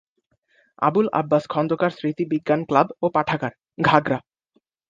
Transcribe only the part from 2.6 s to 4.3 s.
Club ও পাঠাগার, ঘাগড়া।